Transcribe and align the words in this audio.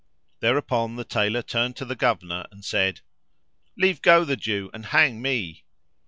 Thereupon 0.39 0.95
the 0.95 1.03
Tailor 1.03 1.43
turned 1.43 1.75
to 1.75 1.85
the 1.85 1.95
Governor, 1.95 2.47
and 2.49 2.65
said, 2.65 3.01
"Leave 3.77 4.01
go 4.01 4.25
the 4.25 4.35
Jew 4.35 4.71
and 4.73 4.87
hang 4.87 5.21
me." 5.21 5.63